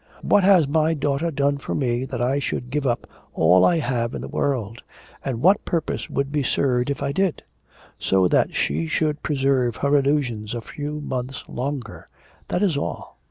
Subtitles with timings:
[0.23, 3.05] What has my daughter done for me that I should give up
[3.35, 4.81] all I have in the world;
[5.23, 7.43] and what purpose would be served if I did?
[7.99, 12.07] So that she should preserve her illusions a few months longer.
[12.47, 13.19] That is all.